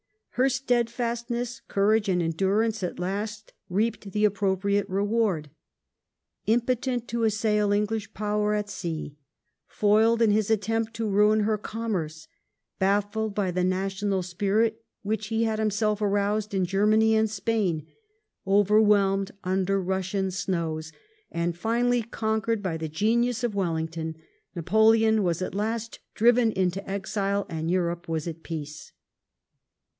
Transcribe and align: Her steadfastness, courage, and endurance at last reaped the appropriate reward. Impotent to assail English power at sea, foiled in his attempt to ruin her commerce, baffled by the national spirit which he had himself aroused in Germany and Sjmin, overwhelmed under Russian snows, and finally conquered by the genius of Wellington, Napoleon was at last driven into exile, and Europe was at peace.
Her 0.35 0.49
steadfastness, 0.49 1.61
courage, 1.67 2.09
and 2.09 2.23
endurance 2.23 2.81
at 2.81 2.97
last 2.97 3.53
reaped 3.69 4.09
the 4.13 4.25
appropriate 4.25 4.89
reward. 4.89 5.51
Impotent 6.47 7.07
to 7.09 7.23
assail 7.23 7.71
English 7.71 8.11
power 8.15 8.55
at 8.55 8.67
sea, 8.67 9.15
foiled 9.67 10.19
in 10.19 10.31
his 10.31 10.49
attempt 10.49 10.95
to 10.95 11.07
ruin 11.07 11.41
her 11.41 11.57
commerce, 11.59 12.27
baffled 12.79 13.35
by 13.35 13.51
the 13.51 13.63
national 13.63 14.23
spirit 14.23 14.83
which 15.03 15.27
he 15.27 15.43
had 15.43 15.59
himself 15.59 16.01
aroused 16.01 16.55
in 16.55 16.65
Germany 16.65 17.13
and 17.13 17.27
Sjmin, 17.27 17.85
overwhelmed 18.47 19.29
under 19.43 19.79
Russian 19.79 20.31
snows, 20.31 20.91
and 21.29 21.55
finally 21.55 22.01
conquered 22.01 22.63
by 22.63 22.75
the 22.75 22.89
genius 22.89 23.43
of 23.43 23.53
Wellington, 23.53 24.15
Napoleon 24.55 25.21
was 25.21 25.43
at 25.43 25.53
last 25.53 25.99
driven 26.15 26.51
into 26.53 26.89
exile, 26.89 27.45
and 27.49 27.69
Europe 27.69 28.09
was 28.09 28.27
at 28.27 28.41
peace. 28.41 28.93